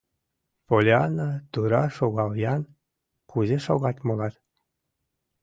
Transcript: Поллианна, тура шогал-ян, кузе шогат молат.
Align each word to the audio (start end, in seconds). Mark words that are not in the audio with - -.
Поллианна, 0.67 1.29
тура 1.51 1.83
шогал-ян, 1.97 2.61
кузе 3.31 3.57
шогат 3.65 3.97
молат. 4.05 4.35